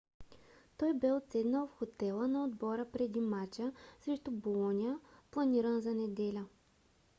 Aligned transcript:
той 0.77 0.93
бе 0.93 1.11
отседнал 1.13 1.67
в 1.67 1.71
хотела 1.79 2.27
на 2.27 2.43
отбора 2.43 2.85
преди 2.91 3.21
мача 3.21 3.71
срещу 3.99 4.31
болоня 4.31 4.99
планиран 5.31 5.81
за 5.81 5.93
неделя 5.95 6.45